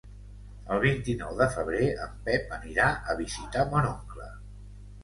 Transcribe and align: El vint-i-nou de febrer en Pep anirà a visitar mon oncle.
El 0.75 0.79
vint-i-nou 0.85 1.35
de 1.41 1.47
febrer 1.57 1.91
en 2.07 2.17
Pep 2.31 2.57
anirà 2.59 2.89
a 3.15 3.19
visitar 3.25 3.69
mon 3.77 3.91
oncle. 3.97 4.37